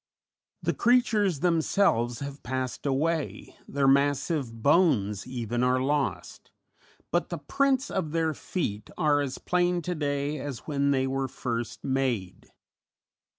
The 0.63 0.73
creatures 0.73 1.41
themselves 1.41 2.21
have 2.21 2.41
passed 2.41 2.87
away, 2.87 3.55
their 3.67 3.87
massive 3.87 4.63
bones 4.63 5.27
even 5.27 5.63
are 5.63 5.79
lost, 5.79 6.49
but 7.11 7.29
the 7.29 7.37
prints 7.37 7.91
of 7.91 8.09
their 8.11 8.33
feet 8.33 8.89
are 8.97 9.21
as 9.21 9.37
plain 9.37 9.83
to 9.83 9.93
day 9.93 10.39
as 10.39 10.65
when 10.65 10.89
they 10.89 11.05
were 11.05 11.27
first 11.27 11.83
made. 11.83 12.49